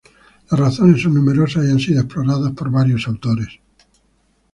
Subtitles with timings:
[0.49, 3.59] Las razones son numerosas y han sido exploradas por varios autores.